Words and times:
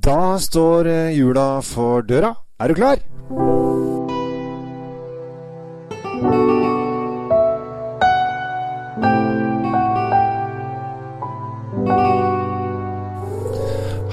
Da 0.00 0.38
står 0.40 0.86
eh, 0.88 1.18
jula 1.18 1.60
for 1.60 2.02
døra. 2.02 2.32
Er 2.60 2.68
du 2.68 2.74
klar? 2.74 2.96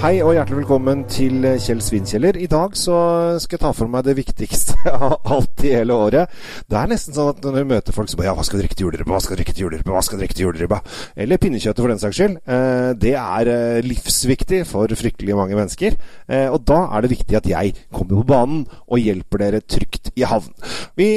Hei 0.09 0.23
og 0.25 0.31
hjertelig 0.33 0.63
velkommen 0.63 1.03
til 1.05 1.43
Kjell 1.61 1.83
Svinkjeller. 1.85 2.37
I 2.41 2.47
dag 2.49 2.73
så 2.73 2.95
skal 3.37 3.59
jeg 3.59 3.61
ta 3.61 3.69
for 3.77 3.91
meg 3.93 4.07
det 4.07 4.15
viktigste 4.17 4.73
av 4.89 5.27
alt 5.35 5.61
i 5.61 5.75
hele 5.75 5.93
året. 5.93 6.31
Det 6.65 6.77
er 6.79 6.89
nesten 6.89 7.13
sånn 7.13 7.29
at 7.35 7.43
når 7.45 7.59
du 7.59 7.67
møter 7.69 7.93
folk 7.93 8.09
så 8.09 8.17
bare 8.17 8.31
Ja, 8.31 8.33
hva 8.33 8.41
skal 8.47 8.57
du 8.57 8.63
drikke 8.63 8.79
til 8.79 8.87
juleribba? 8.87 9.13
Hva 9.13 9.19
skal 9.21 9.37
du 9.37 9.43
drikke 9.43 9.53
til 9.53 9.67
juleribba? 9.67 9.93
Hva 9.93 10.01
skal 10.07 10.17
du 10.17 10.23
drikke 10.23 10.37
til 10.39 10.47
juleribba? 10.47 10.79
Eller 11.13 11.41
pinnekjøttet 11.43 11.83
for 11.85 11.93
den 11.93 12.01
saks 12.01 12.17
skyld. 12.17 12.39
Eh, 12.41 12.89
det 13.05 13.13
er 13.21 13.51
eh, 13.53 13.83
livsviktig 13.85 14.63
for 14.71 14.95
fryktelig 15.03 15.37
mange 15.37 15.59
mennesker. 15.59 15.99
Eh, 16.25 16.47
og 16.49 16.65
da 16.65 16.79
er 16.87 17.05
det 17.05 17.13
viktig 17.13 17.37
at 17.37 17.51
jeg 17.53 17.77
kommer 17.93 18.23
på 18.23 18.25
banen 18.33 18.65
og 18.89 19.05
hjelper 19.05 19.43
dere 19.43 19.61
trygt 19.61 20.09
i 20.17 20.25
havn. 20.25 20.49
Vi 20.97 21.11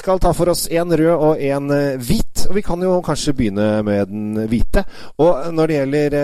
skal 0.00 0.24
ta 0.24 0.32
for 0.32 0.54
oss 0.54 0.64
en 0.72 0.96
rød 1.02 1.12
og 1.12 1.44
en 1.50 1.68
hvit, 2.00 2.35
og 2.48 2.56
vi 2.56 2.64
kan 2.66 2.82
jo 2.82 3.00
kanskje 3.04 3.34
begynne 3.36 3.68
med 3.86 4.10
den 4.10 4.46
hvite. 4.50 4.84
Og 5.22 5.52
når 5.54 5.66
det 5.66 5.78
gjelder, 5.78 6.16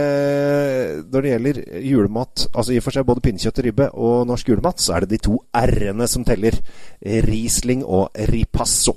når 1.12 1.20
det 1.24 1.34
gjelder 1.34 1.62
julemat, 1.88 2.46
altså 2.52 2.74
i 2.74 2.80
og 2.80 2.86
for 2.86 2.96
seg 2.96 3.06
både 3.08 3.24
pinnekjøtt 3.24 3.60
og 3.62 3.68
ribbe 3.68 3.90
og 3.92 4.26
norsk 4.30 4.52
julemat, 4.52 4.82
så 4.82 4.96
er 4.96 5.04
det 5.04 5.16
de 5.16 5.22
to 5.28 5.38
r-ene 5.52 6.08
som 6.10 6.26
teller. 6.26 6.58
Riesling 7.02 7.82
og 7.82 8.14
ripasso. 8.30 8.94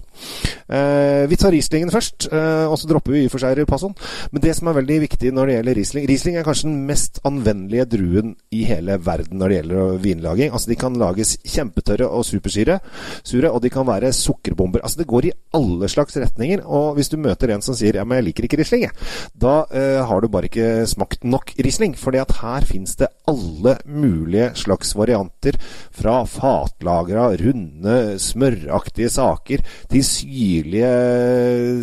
Eh, 0.68 1.26
vi 1.30 1.38
tar 1.38 1.52
Rieslingen 1.54 1.92
først, 1.94 2.28
eh, 2.32 2.66
og 2.66 2.78
så 2.80 2.88
dropper 2.90 3.14
vi 3.14 3.24
i 3.24 3.28
og 3.28 3.34
for 3.34 3.42
seg 3.42 3.58
ripassoen. 3.60 3.96
Men 4.32 4.42
det 4.42 4.56
som 4.58 4.70
er 4.70 4.78
veldig 4.80 5.00
viktig 5.04 5.32
når 5.34 5.46
det 5.46 5.56
gjelder 5.56 5.78
Riesling 5.80 6.08
Riesling 6.10 6.38
er 6.38 6.46
kanskje 6.48 6.70
den 6.70 6.86
mest 6.88 7.20
anvendelige 7.28 7.86
druen 7.96 8.36
i 8.52 8.64
hele 8.66 8.98
verden 9.06 9.40
når 9.40 9.50
det 9.50 9.60
gjelder 9.60 10.00
vinlaging. 10.04 10.52
Altså 10.52 10.72
De 10.72 10.80
kan 10.80 10.98
lages 11.00 11.36
kjempetørre 11.46 12.10
og 12.10 12.26
supersyre, 12.26 12.80
sure, 13.24 13.52
og 13.52 13.62
de 13.62 13.70
kan 13.74 13.88
være 13.88 14.14
sukkerbomber. 14.14 14.82
Altså 14.82 15.04
Det 15.04 15.08
går 15.08 15.30
i 15.30 15.36
alle 15.54 15.90
slags 15.90 16.18
retninger. 16.18 16.66
Og 16.66 16.96
hvis 16.96 17.10
du 17.10 17.15
møter 17.20 17.54
en 17.54 17.64
som 17.66 17.78
sier 17.78 18.00
ja, 18.00 18.06
men 18.08 18.20
jeg 18.20 18.30
liker 18.30 18.48
ikke 18.48 18.60
Riesling, 18.62 18.86
da 19.34 19.56
eh, 19.74 20.02
har 20.06 20.22
du 20.22 20.30
bare 20.32 20.50
ikke 20.50 20.86
smakt 20.90 21.26
nok 21.26 21.54
Riesling. 21.60 21.96
at 21.96 22.32
her 22.42 22.66
fins 22.66 22.96
det 22.96 23.10
alle 23.28 23.78
mulige 23.86 24.52
slags 24.56 24.96
varianter. 24.96 25.58
Fra 25.92 26.24
fatlagra, 26.26 27.30
runde, 27.40 28.20
smøraktige 28.20 29.10
saker 29.10 29.64
til 29.90 30.04
syrlige, 30.04 30.92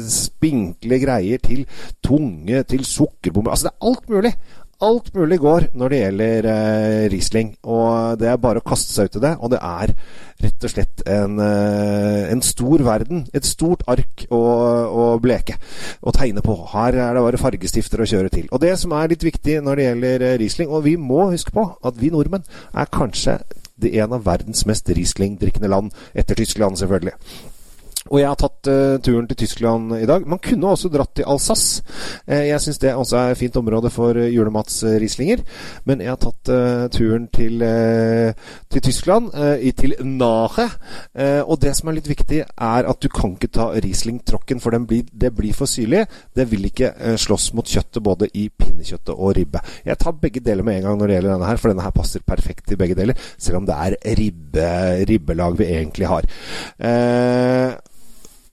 spinkle 0.08 0.98
greier 1.02 1.38
til 1.38 1.66
tunge, 2.02 2.62
til 2.64 2.84
sukkerbomber. 2.84 3.50
Altså 3.50 3.68
det 3.68 3.74
er 3.74 3.88
alt 3.90 4.08
mulig. 4.08 4.34
Alt 4.82 5.12
mulig 5.14 5.38
går 5.38 5.68
når 5.78 5.92
det 5.92 5.98
gjelder 6.00 6.46
eh, 6.50 7.04
Riesling. 7.12 7.52
Og 7.62 8.18
det 8.18 8.26
er 8.32 8.40
bare 8.42 8.58
å 8.58 8.66
kaste 8.66 8.90
seg 8.90 9.06
ut 9.06 9.18
i 9.20 9.22
det. 9.22 9.32
Og 9.38 9.52
det 9.52 9.60
er 9.62 9.92
rett 10.42 10.66
og 10.66 10.72
slett 10.72 11.04
en, 11.06 11.38
eh, 11.38 12.32
en 12.32 12.42
stor 12.42 12.82
verden. 12.82 13.22
Et 13.30 13.46
stort 13.46 13.84
ark 13.86 14.24
å, 14.34 14.40
å, 14.90 15.06
bleke 15.22 15.54
og 16.02 16.16
tegne 16.18 16.42
på. 16.42 16.56
Her 16.74 16.98
er 16.98 17.14
det 17.14 17.24
bare 17.28 17.42
fargestifter 17.44 18.02
å 18.02 18.10
kjøre 18.10 18.34
til. 18.34 18.50
Og 18.50 18.62
det 18.64 18.74
som 18.82 18.94
er 18.98 19.14
litt 19.14 19.22
viktig 19.22 19.60
når 19.62 19.78
det 19.78 19.88
gjelder 19.88 20.26
eh, 20.26 20.36
Riesling, 20.42 20.74
og 20.74 20.82
vi 20.88 20.96
må 20.98 21.28
huske 21.30 21.54
på 21.54 21.68
at 21.78 22.02
vi 22.02 22.10
nordmenn 22.10 22.46
er 22.74 22.90
kanskje 22.90 23.38
det 23.82 23.94
en 24.02 24.18
av 24.18 24.26
verdens 24.26 24.66
mest 24.66 24.90
Riesling-drikkende 24.90 25.70
land, 25.70 25.94
etter 26.14 26.38
Tyskland 26.38 26.78
selvfølgelig. 26.82 27.14
Og 28.12 28.20
jeg 28.20 28.28
har 28.28 28.36
tatt 28.36 28.68
uh, 28.68 28.98
turen 29.00 29.26
til 29.30 29.38
Tyskland 29.40 29.94
i 29.96 30.06
dag. 30.08 30.26
Man 30.28 30.40
kunne 30.42 30.68
også 30.74 30.90
dratt 30.92 31.14
til 31.16 31.28
Alsace. 31.32 31.80
Uh, 32.28 32.42
jeg 32.44 32.60
syns 32.60 32.80
det 32.82 32.92
også 32.92 33.16
er 33.16 33.32
et 33.32 33.40
fint 33.40 33.56
område 33.56 33.88
for 33.92 34.18
uh, 34.20 34.26
julematsrislinger. 34.28 35.40
Men 35.88 36.02
jeg 36.04 36.12
har 36.12 36.20
tatt 36.20 36.50
turen 36.92 37.28
til, 37.32 37.62
til 38.70 38.82
Tyskland, 38.84 39.30
til 39.78 39.94
Nahe. 40.04 40.64
og 41.46 41.60
det 41.62 41.72
som 41.76 41.88
er 41.88 41.96
litt 41.96 42.08
viktig, 42.10 42.40
er 42.42 42.88
at 42.90 43.02
du 43.02 43.08
kan 43.12 43.34
ikke 43.36 43.50
ta 43.54 43.68
Riesling-tråkken, 43.72 44.60
for 44.60 44.74
blir, 44.88 45.06
det 45.12 45.30
blir 45.36 45.54
for 45.56 45.70
syrlig. 45.70 46.04
Det 46.34 46.46
vil 46.50 46.66
ikke 46.68 46.92
slåss 47.20 47.52
mot 47.56 47.68
kjøttet, 47.68 48.02
både 48.02 48.28
i 48.34 48.48
pinnekjøttet 48.50 49.14
og 49.14 49.36
ribbe. 49.38 49.62
Jeg 49.86 49.98
tar 50.02 50.18
begge 50.18 50.42
deler 50.44 50.66
med 50.66 50.80
en 50.80 50.88
gang 50.88 50.98
når 51.00 51.08
det 51.08 51.16
gjelder 51.18 51.34
denne 51.36 51.50
her, 51.52 51.62
for 51.62 51.72
denne 51.72 51.86
her 51.86 51.96
passer 51.96 52.26
perfekt 52.26 52.66
til 52.68 52.80
begge 52.80 52.98
deler. 52.98 53.30
Selv 53.38 53.62
om 53.62 53.68
det 53.68 53.78
er 53.78 54.18
ribbe, 54.18 54.68
ribbelag 55.08 55.58
vi 55.58 55.70
egentlig 55.70 56.10
har. 56.10 56.28
Eh, 56.82 57.72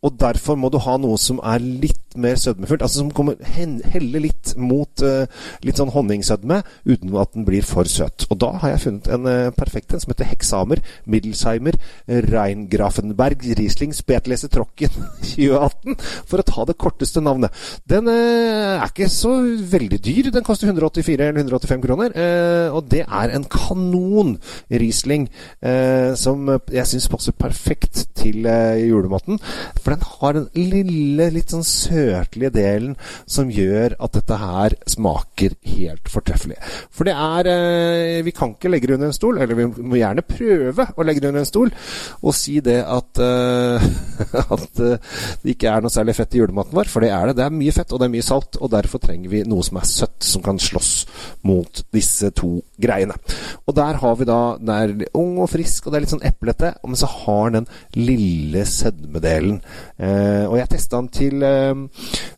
og 0.01 0.15
derfor 0.19 0.55
må 0.55 0.69
du 0.71 0.79
ha 0.83 0.95
noe 0.97 1.17
som 1.19 1.41
er 1.43 1.59
litt 1.59 2.08
mer 2.17 2.37
sødmefullt. 2.39 2.81
Altså 2.81 3.01
som 3.01 3.11
kommer 3.13 3.37
heller 3.45 4.23
litt 4.23 4.53
mot 4.57 5.03
uh, 5.05 5.25
litt 5.65 5.79
sånn 5.79 5.91
honningsødme, 5.93 6.61
uten 6.89 7.15
at 7.21 7.33
den 7.35 7.45
blir 7.47 7.65
for 7.67 7.89
søt. 7.89 8.25
Og 8.29 8.39
da 8.41 8.53
har 8.61 8.73
jeg 8.73 8.83
funnet 8.85 9.09
en 9.13 9.29
uh, 9.29 9.51
perfekt 9.55 9.93
en 9.93 10.01
som 10.01 10.13
heter 10.13 10.29
Heksamer 10.31 10.81
Middelsheimer 11.09 11.77
Reingrafenberg 12.07 13.45
Riesling 13.59 13.93
Spetlese 13.95 14.49
Trocken 14.51 14.93
2018, 15.21 15.97
for 16.29 16.41
å 16.41 16.47
ta 16.47 16.65
det 16.69 16.77
korteste 16.81 17.23
navnet. 17.23 17.55
Den 17.89 18.09
uh, 18.09 18.79
er 18.79 18.87
ikke 18.89 19.09
så 19.11 19.35
veldig 19.73 20.01
dyr. 20.05 20.31
Den 20.33 20.45
koster 20.47 20.69
184 20.69 21.29
eller 21.29 21.43
185 21.43 21.83
kroner. 21.83 22.15
og 22.73 22.87
det 22.89 23.01
er 23.03 23.31
en 23.33 23.45
kanon 23.49 24.35
Riesling 24.69 25.27
som 26.19 26.47
jeg 26.71 26.87
syns 26.89 27.07
passer 27.11 27.35
perfekt 27.37 28.01
til 28.17 28.45
julematen. 28.45 29.39
For 29.79 29.93
den 29.93 30.05
har 30.05 30.35
den 30.37 30.47
lille, 30.55 31.29
litt 31.33 31.53
sånn 31.53 31.65
søtlige 31.99 32.51
delen 32.53 32.95
som 33.29 33.49
gjør 33.51 33.95
at 33.99 34.15
dette 34.15 34.37
her 34.39 34.75
smaker 34.89 35.55
helt 35.67 36.09
fortreffelig. 36.11 36.57
For 36.93 37.07
det 37.07 37.15
er 37.15 37.49
eh, 37.51 38.25
Vi 38.25 38.33
kan 38.35 38.53
ikke 38.55 38.71
legge 38.71 38.89
det 38.89 38.97
under 38.97 39.09
en 39.09 39.15
stol, 39.15 39.39
eller 39.39 39.57
vi 39.57 39.67
må 39.67 39.99
gjerne 39.99 40.25
prøve 40.25 40.87
å 40.95 41.05
legge 41.05 41.23
det 41.23 41.31
under 41.31 41.43
en 41.43 41.49
stol, 41.49 41.73
og 42.21 42.35
si 42.35 42.59
det 42.63 42.79
at, 42.83 43.21
uh, 43.21 43.83
at 44.55 44.81
uh, 44.83 45.17
det 45.43 45.55
ikke 45.55 45.71
er 45.71 45.83
noe 45.83 45.93
særlig 45.93 46.15
fett 46.17 46.35
i 46.35 46.41
julematen 46.41 46.75
vår. 46.75 46.89
For 46.91 47.05
det 47.05 47.11
er 47.15 47.29
det. 47.29 47.37
Det 47.39 47.45
er 47.47 47.55
mye 47.55 47.75
fett, 47.75 47.93
og 47.93 48.01
det 48.01 48.09
er 48.09 48.15
mye 48.15 48.25
salt, 48.25 48.59
og 48.59 48.73
derfor 48.73 49.03
trenger 49.03 49.31
vi 49.31 49.43
noe 49.47 49.65
som 49.65 49.79
er 49.81 49.89
søtt, 49.89 50.17
som 50.25 50.45
kan 50.45 50.59
slåss 50.61 50.93
mot 51.47 51.83
disse 51.95 52.31
to 52.37 52.55
greiene. 52.81 53.17
Og 53.67 53.75
der 53.77 53.99
har 54.01 54.15
vi 54.19 54.27
da 54.29 54.39
Den 54.59 54.69
er 54.69 55.07
ung 55.17 55.37
og 55.39 55.49
frisk, 55.49 55.85
og 55.85 55.93
det 55.93 55.99
er 55.99 56.05
litt 56.05 56.13
sånn 56.15 56.27
eplete, 56.27 56.73
men 56.85 56.99
så 56.99 57.09
har 57.09 57.55
den 57.55 57.69
lille 57.95 58.65
sødmedelen 58.67 59.59
Eh, 59.99 60.45
og 60.47 60.55
jeg 60.57 60.69
testa 60.71 60.97
den 60.97 61.09
til, 61.11 61.43
eh, 61.43 61.75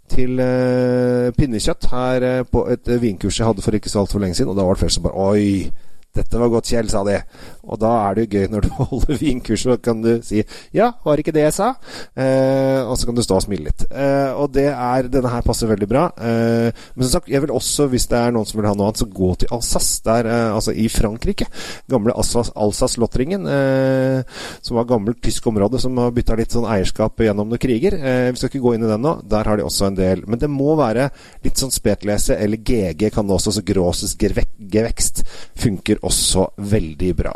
til 0.10 0.40
eh, 0.42 1.30
pinnekjøtt 1.38 1.88
her 1.92 2.26
på 2.50 2.66
et 2.74 2.90
vinkurs 3.02 3.38
jeg 3.40 3.48
hadde 3.48 3.62
for 3.62 3.78
ikke 3.78 3.92
så 3.92 4.02
altfor 4.02 4.24
lenge 4.24 4.36
siden, 4.36 4.50
og 4.50 4.58
da 4.58 4.66
var 4.66 4.74
det 4.74 4.84
flere 4.84 4.96
som 4.98 5.06
bare 5.06 5.30
Oi! 5.30 5.72
Dette 6.12 6.40
var 6.40 6.50
godt, 6.52 6.68
Kjell, 6.68 6.90
sa 6.92 7.06
de. 7.08 7.18
Og 7.64 7.80
da 7.80 7.92
er 8.04 8.18
det 8.18 8.26
jo 8.26 8.40
gøy 8.40 8.50
når 8.52 8.66
du 8.66 8.70
holder 8.80 9.20
vinkurs, 9.22 9.64
så 9.64 9.78
kan 9.80 10.02
du 10.04 10.12
si 10.26 10.44
'ja, 10.76 10.92
var 11.06 11.22
ikke 11.22 11.32
det 11.32 11.46
jeg 11.46 11.56
sa'? 11.56 11.76
Eh, 12.16 12.82
og 12.84 12.98
så 13.00 13.08
kan 13.08 13.16
du 13.16 13.24
stå 13.24 13.38
og 13.40 13.46
smile 13.46 13.70
litt. 13.70 13.86
Eh, 13.88 14.32
og 14.36 14.52
det 14.52 14.68
er 14.68 15.08
Denne 15.12 15.32
her 15.32 15.42
passer 15.42 15.68
veldig 15.68 15.88
bra. 15.88 16.04
Eh, 16.20 16.72
men 16.96 17.06
som 17.06 17.20
sagt, 17.20 17.30
jeg 17.30 17.42
vil 17.42 17.52
også, 17.56 17.88
hvis 17.88 18.08
det 18.12 18.18
er 18.20 18.32
noen 18.32 18.46
som 18.46 18.60
vil 18.60 18.68
ha 18.68 18.76
noe 18.76 18.90
annet, 18.90 19.00
så 19.00 19.08
gå 19.08 19.30
til 19.40 19.52
Alsace, 19.52 20.02
der, 20.04 20.28
eh, 20.28 20.56
altså 20.56 20.76
i 20.76 20.88
Frankrike. 20.88 21.48
Gamle 21.90 22.14
Alsace-Lottringen, 22.14 23.48
eh, 23.48 24.24
som 24.62 24.78
var 24.78 24.90
gammelt 24.90 25.22
tysk 25.22 25.48
område 25.48 25.80
som 25.80 25.98
har 25.98 26.12
bytta 26.12 26.36
litt 26.36 26.52
sånn 26.52 26.68
eierskap 26.68 27.16
gjennom 27.24 27.48
noen 27.48 27.62
kriger. 27.62 27.96
Eh, 27.96 28.32
vi 28.32 28.38
skal 28.38 28.50
ikke 28.50 28.66
gå 28.66 28.76
inn 28.76 28.84
i 28.84 28.92
den 28.92 29.02
nå. 29.02 29.22
Der 29.28 29.48
har 29.48 29.58
de 29.58 29.64
også 29.64 29.88
en 29.88 29.96
del. 29.96 30.24
Men 30.28 30.40
det 30.40 30.50
må 30.50 30.76
være 30.76 31.10
litt 31.44 31.56
sånn 31.56 31.72
spetlese, 31.72 32.36
eller 32.36 32.58
GG 32.58 33.12
kan 33.12 33.28
det 33.28 33.36
også, 33.36 33.56
så 33.56 33.64
Gråses 33.64 34.16
gevekst 34.20 35.24
funker 35.62 36.02
også 36.08 36.50
veldig 36.72 37.12
bra. 37.18 37.36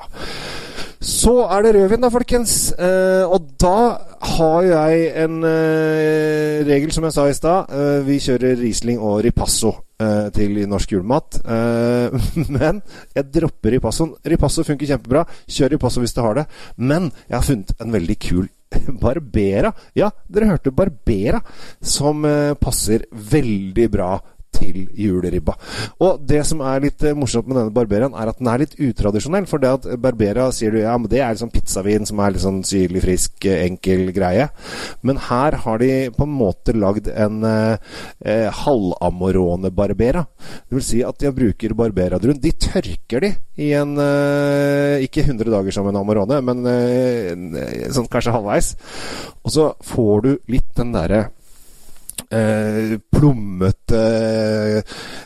Så 1.05 1.35
er 1.53 1.61
det 1.61 1.73
rødvin, 1.75 2.01
da, 2.01 2.09
folkens. 2.09 2.71
Eh, 2.81 3.23
og 3.29 3.51
da 3.61 3.77
har 4.35 4.61
jeg 4.65 5.09
en 5.25 5.43
eh, 5.45 6.63
regel, 6.65 6.89
som 6.95 7.05
jeg 7.05 7.13
sa 7.13 7.27
i 7.29 7.35
stad. 7.37 7.69
Eh, 7.69 7.99
vi 8.07 8.17
kjører 8.23 8.57
Riesling 8.57 8.97
og 9.03 9.19
Ripasso 9.25 9.75
eh, 10.01 10.31
til 10.33 10.63
norsk 10.69 10.95
julemat. 10.95 11.39
Eh, 11.45 12.25
men 12.57 12.81
jeg 13.13 13.29
dropper 13.37 13.77
Ripassoen. 13.77 14.15
Ripasso 14.25 14.65
funker 14.65 14.89
kjempebra. 14.95 15.25
Kjør 15.45 15.75
Ripasso 15.75 16.01
hvis 16.01 16.15
du 16.17 16.23
har 16.25 16.41
det. 16.41 16.47
Men 16.77 17.11
jeg 17.27 17.37
har 17.37 17.47
funnet 17.51 17.75
en 17.77 17.93
veldig 17.93 18.19
kul 18.25 18.49
Barbera. 19.03 19.75
Ja, 19.93 20.09
dere 20.25 20.55
hørte 20.55 20.73
Barbera, 20.73 21.43
som 21.81 22.25
eh, 22.25 22.55
passer 22.57 23.05
veldig 23.11 23.89
bra 23.93 24.15
til 24.55 24.85
juleribba. 24.97 25.55
Og 26.03 26.23
det 26.27 26.41
som 26.47 26.61
er 26.65 26.83
litt 26.87 27.03
uh, 27.05 27.13
morsomt 27.17 27.49
med 27.49 27.59
denne 27.59 27.75
barberaen, 27.75 28.15
er 28.15 28.31
at 28.31 28.41
den 28.41 28.49
er 28.51 28.63
litt 28.63 28.75
utradisjonell. 28.79 29.47
For 29.49 29.61
det 29.61 29.73
at 29.79 29.87
barbera 30.01 30.47
sier 30.55 30.75
du 30.75 30.81
ja, 30.81 30.95
men 30.99 31.11
det 31.11 31.21
er 31.21 31.35
liksom 31.35 31.53
pizzavin 31.53 32.07
som 32.07 32.21
er 32.23 32.35
litt 32.35 32.45
sånn 32.45 32.61
syrlig, 32.67 33.03
frisk, 33.05 33.37
uh, 33.47 33.57
enkel 33.65 34.09
greie. 34.15 34.49
Men 35.05 35.21
her 35.29 35.59
har 35.65 35.81
de 35.81 35.91
på 36.15 36.27
en 36.27 36.35
måte 36.35 36.75
lagd 36.75 37.07
en 37.11 37.43
eh, 37.45 38.47
halvamorone 38.63 39.69
barbera. 39.75 40.23
Det 40.65 40.77
vil 40.77 40.85
si 40.85 41.01
at 41.05 41.19
de 41.21 41.31
bruker 41.35 41.75
barberadrun. 41.77 42.39
De 42.41 42.51
tørker 42.51 43.23
de 43.23 43.31
i 43.61 43.71
en 43.77 43.95
Ikke 45.05 45.23
100 45.23 45.51
dager 45.51 45.75
som 45.75 45.87
en 45.89 45.99
amorone, 45.99 46.39
men 46.45 46.65
sånn 47.93 48.09
kanskje 48.11 48.33
halvveis. 48.35 48.73
Og 49.45 49.53
så 49.55 49.69
får 49.85 50.25
du 50.25 50.31
litt 50.51 50.71
den 50.77 50.93
derre 50.95 51.27
eh, 52.29 52.95
plommete, 53.11 54.01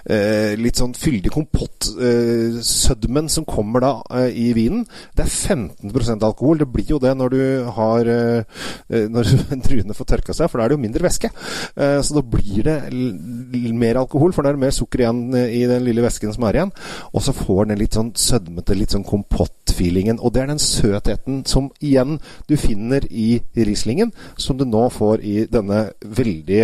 eh, 0.06 0.54
litt 0.60 0.80
sånn 0.80 0.96
fyldig 0.98 1.32
kompott-sødmen 1.34 3.28
eh, 3.30 3.34
som 3.34 3.48
kommer 3.48 3.84
da 3.84 3.92
eh, 4.20 4.30
i 4.34 4.48
vinen. 4.58 4.86
Det 5.16 5.26
er 5.26 5.32
15% 5.56 6.26
alkohol. 6.26 6.62
Det 6.62 6.70
blir 6.72 6.94
jo 6.96 7.02
det 7.02 7.16
når 7.18 7.34
du 7.34 7.42
har 7.78 8.10
eh, 8.10 8.64
Når 8.90 9.32
druene 9.68 9.96
får 9.96 10.10
tørka 10.14 10.36
seg, 10.36 10.50
for 10.50 10.60
da 10.60 10.66
er 10.66 10.72
det 10.72 10.80
jo 10.80 10.86
mindre 10.86 11.06
væske. 11.06 11.32
Eh, 11.76 12.00
så 12.06 12.18
da 12.18 12.26
blir 12.26 12.66
det 12.68 13.74
mer 13.80 14.02
alkohol, 14.02 14.34
for 14.34 14.44
da 14.44 14.52
er 14.52 14.60
det 14.60 14.66
mer 14.66 14.76
sukker 14.76 15.04
igjen 15.04 15.24
i 15.36 15.64
den 15.70 15.86
lille 15.86 16.04
væsken 16.04 16.34
som 16.36 16.46
er 16.48 16.60
igjen. 16.60 16.74
Og 17.14 17.26
så 17.26 17.36
får 17.36 17.70
den 17.70 17.82
litt 17.82 17.98
sånn 17.98 18.14
sødmete, 18.18 18.78
litt 18.78 18.96
sånn 18.96 19.08
kompott-feelingen. 19.08 20.20
Og 20.24 20.34
det 20.34 20.44
er 20.44 20.52
den 20.54 20.64
søtheten 20.64 21.44
som 21.50 21.70
igjen 21.80 22.18
du 22.50 22.56
finner 22.60 23.06
i 23.10 23.40
Rieslingen, 23.56 24.14
som 24.40 24.58
du 24.60 24.66
nå 24.68 24.88
får 24.94 25.24
i 25.26 25.36
denne 25.52 25.90
veldig 26.04 26.64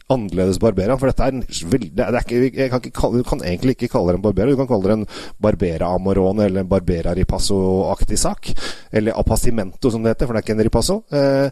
annerledes 0.11 0.59
Barbera. 0.61 0.97
For 0.99 1.11
dette 1.11 1.27
er 1.27 1.35
en 1.35 1.43
veldig 1.45 1.91
det 1.97 2.07
er 2.07 2.19
ikke, 2.21 2.41
jeg 2.61 2.71
kan, 2.71 2.83
ikke 2.83 2.99
kalle, 2.99 3.21
Du 3.21 3.27
kan 3.27 3.43
egentlig 3.45 3.75
ikke 3.77 3.91
kalle 3.95 4.13
det 4.13 4.19
en 4.19 4.25
Barbera. 4.25 4.51
Du 4.51 4.59
kan 4.59 4.69
kalle 4.69 4.89
det 4.89 4.97
en 4.99 5.07
Barbera 5.41 5.91
Amorone 5.95 6.45
eller 6.47 6.63
en 6.63 6.69
Barbera 6.71 7.13
Ripasso-aktig 7.17 8.19
sak. 8.19 8.51
Eller 8.91 9.17
apassimento, 9.17 9.91
som 9.91 10.03
det 10.03 10.15
heter, 10.15 10.27
for 10.27 10.35
det 10.35 10.41
er 10.41 10.45
ikke 10.45 10.57
en 10.57 10.65
Ripasso. 10.67 10.97
Eh, 11.11 11.49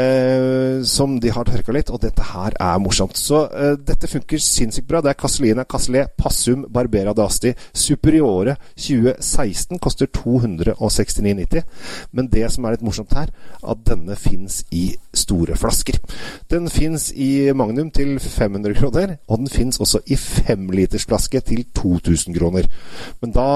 eh, 0.00 0.82
som 0.86 1.18
de 1.20 1.32
har 1.32 1.48
tørka 1.48 1.74
litt. 1.74 1.90
Og 1.90 2.02
dette 2.02 2.30
her 2.32 2.56
er 2.60 2.82
morsomt. 2.82 3.16
Så 3.18 3.46
eh, 3.50 3.74
dette 3.78 4.10
funker 4.10 4.42
sinnssykt 4.42 4.88
bra. 4.88 5.02
Det 5.04 5.12
er 5.12 5.20
Castellina 5.20 5.66
Castellet 5.68 6.14
Passum 6.18 6.66
Barbera 6.72 7.14
d'Asti 7.16 7.54
Superiore 7.72 8.56
2016. 8.74 9.80
Koster 9.82 10.10
269,90. 10.12 11.64
Men 12.12 12.30
det 12.32 12.46
som 12.54 12.66
er 12.66 12.76
litt 12.76 12.86
morsomt 12.86 13.14
her, 13.16 13.32
at 13.66 13.84
denne 13.86 14.16
fins 14.18 14.62
i 14.74 14.88
store 15.16 15.56
flasker. 15.58 15.98
Den 16.52 16.70
fins 16.72 17.10
i 17.12 17.52
Magnum 17.56 17.90
til 17.96 18.18
500 18.20 18.74
kroner, 18.76 19.14
og 19.28 19.38
den 19.38 19.48
fins 19.48 19.80
også 19.80 20.02
i 20.06 20.16
femlitersflaske 20.16 21.40
til 21.40 21.64
2000 21.74 22.34
kroner. 22.36 22.68
Men 23.22 23.32
da 23.32 23.46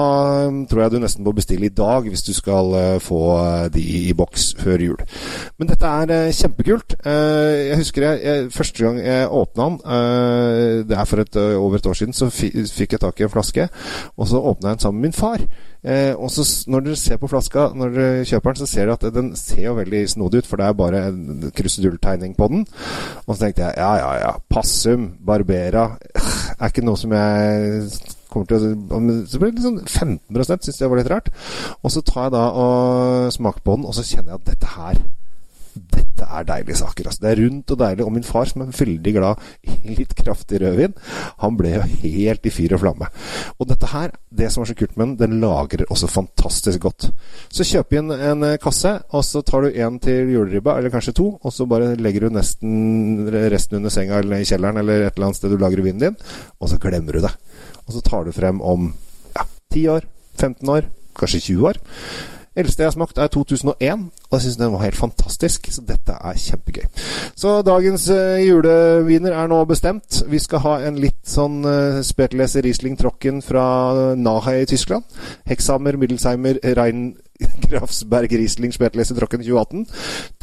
um, 0.47 0.63
tror 0.67 0.81
jeg 0.81 0.91
du 0.91 0.99
nesten 1.03 1.23
må 1.23 1.33
bestille 1.37 1.69
i 1.69 1.73
dag 1.77 2.07
hvis 2.09 2.25
du 2.25 2.33
skal 2.33 2.73
uh, 2.73 3.01
få 3.01 3.21
uh, 3.37 3.67
de 3.73 3.81
i 3.81 4.13
boks 4.17 4.55
før 4.59 4.81
jul. 4.81 5.03
Men 5.59 5.69
dette 5.69 5.85
er 5.85 6.13
uh, 6.15 6.33
kjempekult. 6.33 6.95
Jeg 7.05 7.77
husker 7.77 8.03
jeg, 8.03 8.19
jeg, 8.23 8.51
første 8.51 8.83
gang 8.83 8.99
jeg 8.99 9.29
åpna 9.29 9.65
den, 9.69 9.77
det 10.89 10.97
er 10.97 11.05
for 11.05 11.21
et, 11.21 11.35
over 11.35 11.75
et 11.75 11.85
år 11.85 11.97
siden, 11.97 12.13
så 12.13 12.29
fikk 12.29 12.95
jeg 12.95 13.01
tak 13.01 13.19
i 13.19 13.25
en 13.25 13.33
flaske, 13.33 13.67
og 14.17 14.27
så 14.27 14.41
åpna 14.41 14.69
jeg 14.69 14.79
den 14.79 14.83
sammen 14.85 15.01
med 15.01 15.09
min 15.09 15.17
far. 15.17 15.45
Eh, 15.83 16.13
og 16.13 16.29
så 16.31 16.45
Når 16.67 16.79
dere 16.79 16.95
ser 16.95 17.17
på 17.17 17.27
flaska, 17.27 17.69
når 17.75 17.89
dere 17.89 18.25
kjøper 18.25 18.53
den, 18.53 18.59
så 18.61 18.65
ser 18.69 18.85
dere 18.85 18.97
at 18.99 19.13
den 19.13 19.35
ser 19.35 19.63
jo 19.65 19.73
veldig 19.73 20.09
snodig 20.09 20.43
ut, 20.43 20.47
for 20.47 20.61
det 20.61 20.65
er 20.65 20.77
bare 20.77 21.07
en 21.07 21.51
krusedulltegning 21.57 22.35
på 22.37 22.47
den. 22.47 22.65
Og 23.25 23.35
så 23.35 23.45
tenkte 23.45 23.63
jeg 23.63 23.73
ja, 23.77 23.93
ja, 23.97 24.13
ja. 24.21 24.30
Passum, 24.49 25.11
Barbera 25.25 25.97
Er 26.57 26.69
ikke 26.69 26.83
noe 26.85 26.99
som 26.99 27.13
jeg 27.15 27.87
kommer 28.31 28.47
til 28.47 29.25
Så 29.27 29.39
blir 29.39 29.51
det 29.51 29.59
liksom 29.59 29.79
15 29.87 30.63
syns 30.63 30.81
jeg 30.81 30.91
var 30.91 31.01
litt 31.01 31.11
rart. 31.11 31.31
Og 31.83 31.91
så 31.91 32.03
tar 32.05 32.29
jeg 32.29 32.35
da 32.37 32.43
og 32.63 33.33
smaker 33.33 33.65
på 33.65 33.75
den, 33.75 33.85
og 33.85 33.97
så 33.97 34.05
kjenner 34.07 34.33
jeg 34.33 34.39
at 34.39 34.49
dette 34.53 34.75
her 34.77 35.01
dette 35.75 36.25
er 36.27 36.45
deilige 36.47 36.79
saker. 36.79 37.07
Altså. 37.07 37.21
Det 37.23 37.31
er 37.31 37.41
rundt 37.43 37.73
og 37.73 37.79
deilig. 37.81 38.05
Og 38.05 38.13
min 38.13 38.25
far, 38.27 38.49
som 38.49 38.63
er 38.63 38.73
veldig 38.75 39.13
glad 39.15 39.45
i 39.67 39.95
litt 39.97 40.13
kraftig 40.17 40.61
rødvin, 40.61 40.95
han 41.43 41.57
ble 41.59 41.73
jo 41.75 41.83
helt 42.03 42.45
i 42.45 42.53
fyr 42.53 42.75
og 42.75 42.83
flamme. 42.83 43.09
Og 43.57 43.69
dette 43.69 43.89
her, 43.93 44.15
det 44.29 44.51
som 44.53 44.63
er 44.63 44.71
så 44.71 44.77
kult 44.77 44.97
med 44.97 45.13
den, 45.13 45.17
den 45.21 45.43
lagrer 45.43 45.85
også 45.89 46.09
fantastisk 46.11 46.85
godt. 46.85 47.09
Så 47.49 47.67
kjøp 47.67 47.97
inn 47.97 48.13
en 48.15 48.47
eh, 48.47 48.57
kasse, 48.61 48.93
og 49.11 49.25
så 49.27 49.43
tar 49.45 49.65
du 49.65 49.81
en 49.83 49.99
til 50.03 50.33
juleribba, 50.35 50.77
eller 50.77 50.93
kanskje 50.93 51.15
to, 51.17 51.27
og 51.41 51.55
så 51.55 51.67
bare 51.69 51.93
legger 51.99 52.27
du 52.27 52.37
nesten 52.37 53.29
resten 53.51 53.79
under 53.79 53.93
senga 53.93 54.19
eller 54.21 54.41
i 54.41 54.47
kjelleren 54.47 54.81
eller 54.81 55.07
et 55.07 55.15
eller 55.15 55.29
annet 55.29 55.39
sted 55.39 55.53
du 55.53 55.59
lagrer 55.61 55.85
vinen 55.85 56.03
din, 56.03 56.19
og 56.59 56.71
så 56.71 56.79
glemmer 56.81 57.17
du 57.17 57.25
det. 57.25 57.33
Og 57.87 57.95
så 57.95 58.03
tar 58.05 58.27
du 58.27 58.35
frem 58.35 58.61
om 58.61 58.91
ja, 59.35 59.47
10 59.73 59.87
år, 59.95 60.07
15 60.39 60.69
år, 60.75 60.91
kanskje 61.17 61.43
20 61.51 61.71
år. 61.71 61.81
Eldste 62.51 62.83
jeg 62.83 62.89
har 62.89 62.95
smakt, 62.97 63.15
er 63.15 63.29
2001, 63.31 64.01
og 64.27 64.35
jeg 64.35 64.43
syns 64.43 64.57
den 64.59 64.73
var 64.73 64.81
helt 64.83 64.97
fantastisk. 64.99 65.69
Så 65.71 65.83
dette 65.87 66.17
er 66.19 66.35
kjempegøy. 66.35 66.83
Så 67.39 67.53
dagens 67.63 68.09
uh, 68.11 68.41
juleviner 68.43 69.37
er 69.39 69.47
nå 69.47 69.61
bestemt. 69.69 70.19
Vi 70.27 70.41
skal 70.43 70.63
ha 70.65 70.73
en 70.89 70.99
litt 70.99 71.21
sånn 71.31 71.61
uh, 71.63 72.01
Spertles 72.03 72.57
Riesling 72.59 72.99
Trocken 72.99 73.39
fra 73.45 73.63
Nahe 74.19 74.57
i 74.65 74.67
Tyskland. 74.67 75.07
Hexhammer 75.47 75.95
Middelsheimer 76.01 76.59
Rein 76.75 77.13
Grafsberg 77.69 78.35
Riesling 78.35 78.75
Spertles 78.75 79.15
Trocken 79.15 79.47
2018 79.47 79.87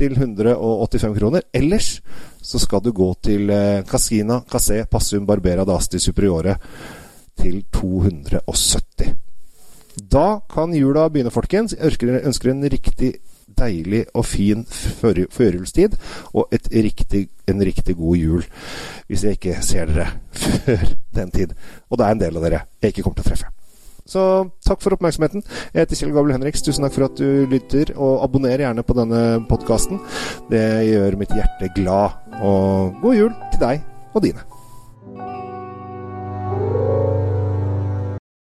til 0.00 0.16
185 0.16 1.20
kroner. 1.20 1.44
Ellers 1.52 1.98
så 2.40 2.56
skal 2.64 2.80
du 2.88 2.94
gå 2.96 3.12
til 3.20 3.52
uh, 3.52 3.84
Casina 3.84 4.40
Cassé 4.48 4.80
Passum 4.88 5.28
Barbera 5.28 5.68
Dasti 5.68 6.00
Superiore 6.00 6.56
til 7.36 7.66
270 7.68 9.27
da 10.12 10.40
kan 10.50 10.74
jula 10.74 11.08
begynne, 11.08 11.32
folkens. 11.32 11.74
Jeg 11.76 11.98
ønsker, 12.24 12.50
en 12.50 12.70
riktig 12.70 13.12
deilig 13.58 14.04
og 14.14 14.24
fin 14.28 14.64
førjulstid, 14.68 15.96
og 16.32 16.52
riktig, 16.72 17.28
en 17.48 17.62
riktig 17.64 17.96
god 17.96 18.16
jul. 18.16 18.48
Hvis 19.06 19.24
jeg 19.24 19.38
ikke 19.38 19.62
ser 19.62 19.86
dere 19.86 20.08
før 20.42 20.88
den 21.16 21.30
tid. 21.30 21.54
Og 21.90 21.98
det 21.98 22.06
er 22.06 22.16
en 22.16 22.20
del 22.26 22.36
av 22.36 22.44
dere 22.46 22.66
jeg 22.82 22.92
ikke 22.92 23.06
kommer 23.06 23.20
til 23.20 23.26
å 23.26 23.30
treffe. 23.30 23.54
Så 24.08 24.20
takk 24.64 24.80
for 24.80 24.96
oppmerksomheten. 24.96 25.42
Jeg 25.74 25.82
heter 25.84 25.98
Kjell 26.00 26.14
Gabel 26.16 26.32
Henriks. 26.32 26.64
Tusen 26.64 26.86
takk 26.86 26.94
for 26.94 27.10
at 27.10 27.18
du 27.20 27.44
lytter, 27.50 27.92
og 27.96 28.22
abonner 28.24 28.64
gjerne 28.64 28.84
på 28.86 28.96
denne 28.96 29.24
podkasten. 29.50 30.00
Det 30.48 30.64
gjør 30.88 31.18
mitt 31.20 31.34
hjerte 31.36 31.68
glad. 31.76 32.16
Og 32.40 32.96
god 33.02 33.20
jul 33.20 33.34
til 33.52 33.66
deg 33.66 33.84
og 34.14 34.24
dine. 34.24 34.57